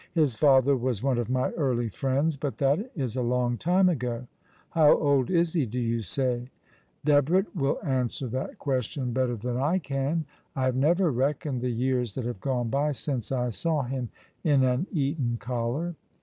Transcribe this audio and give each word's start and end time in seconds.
"His 0.15 0.33
father 0.35 0.75
was 0.75 1.03
one 1.03 1.19
of 1.19 1.29
my 1.29 1.51
early 1.51 1.87
friends. 1.87 2.35
But 2.35 2.57
that 2.57 2.89
is 2.95 3.15
a 3.15 3.21
long 3.21 3.55
time 3.55 3.87
ago.'*" 3.87 4.25
How 4.71 4.97
old 4.97 5.29
is 5.29 5.53
he, 5.53 5.67
do 5.67 5.79
you 5.79 6.01
say?"" 6.01 6.47
Debrett 7.05 7.53
will 7.53 7.77
answer 7.85 8.25
that 8.29 8.57
question 8.57 9.11
better 9.13 9.35
than 9.35 9.57
I 9.57 9.77
can. 9.77 10.25
I 10.55 10.63
have 10.65 10.75
nevor 10.75 11.11
reckoned 11.11 11.61
the 11.61 11.69
years 11.69 12.15
that 12.15 12.25
have 12.25 12.41
gone 12.41 12.69
by 12.69 12.93
since 12.93 13.31
I 13.31 13.49
saw 13.51 13.83
him 13.83 14.09
in 14.43 14.63
an 14.63 14.87
Eton 14.91 15.37
collar." 15.39 15.93